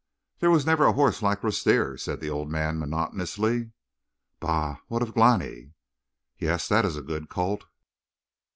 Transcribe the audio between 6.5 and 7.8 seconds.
that is a good colt."